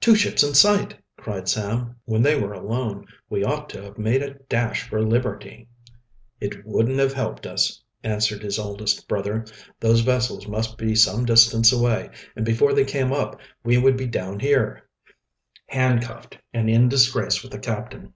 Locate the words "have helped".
6.98-7.46